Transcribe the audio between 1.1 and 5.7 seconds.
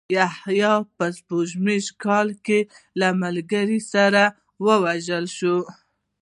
سپوږمیز کال کې له ملګرو سره ووژل شو.